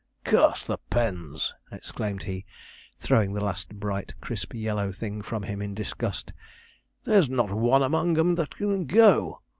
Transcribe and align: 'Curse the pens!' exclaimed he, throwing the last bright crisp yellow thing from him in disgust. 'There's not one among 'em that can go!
'Curse 0.23 0.65
the 0.65 0.79
pens!' 0.89 1.53
exclaimed 1.71 2.23
he, 2.23 2.43
throwing 2.97 3.33
the 3.33 3.43
last 3.43 3.75
bright 3.75 4.15
crisp 4.19 4.51
yellow 4.55 4.91
thing 4.91 5.21
from 5.21 5.43
him 5.43 5.61
in 5.61 5.75
disgust. 5.75 6.33
'There's 7.03 7.29
not 7.29 7.51
one 7.51 7.83
among 7.83 8.17
'em 8.17 8.33
that 8.33 8.55
can 8.55 8.85
go! 8.87 9.41